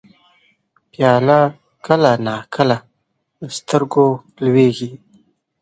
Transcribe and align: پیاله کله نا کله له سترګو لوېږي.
پیاله 0.91 1.39
کله 1.85 2.11
نا 2.25 2.35
کله 2.55 2.77
له 3.39 3.47
سترګو 3.57 4.07
لوېږي. 4.43 4.91